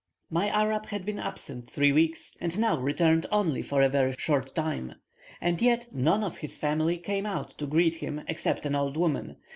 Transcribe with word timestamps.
My 0.31 0.47
Arab 0.49 0.87
had 0.87 1.05
been 1.05 1.19
absent 1.19 1.69
three 1.69 1.91
weeks, 1.91 2.35
and 2.41 2.57
now 2.57 2.79
returned 2.79 3.27
only 3.31 3.61
for 3.61 3.83
a 3.83 3.87
very 3.89 4.13
short 4.17 4.55
time; 4.55 4.95
and 5.39 5.61
yet 5.61 5.93
none 5.93 6.23
of 6.23 6.37
his 6.37 6.57
family 6.57 6.97
came 6.97 7.27
out 7.27 7.49
to 7.59 7.67
greet 7.67 7.93
him 8.01 8.21
except 8.27 8.65
an 8.65 8.73
old 8.73 8.97
woman. 8.97 9.35